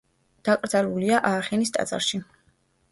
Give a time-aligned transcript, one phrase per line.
[0.47, 2.25] დაკრძალულია აახენის ტაძარში.